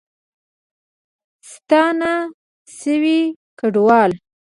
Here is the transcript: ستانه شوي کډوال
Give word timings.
ستانه 1.51 2.13
شوي 2.77 3.19
کډوال 3.59 4.11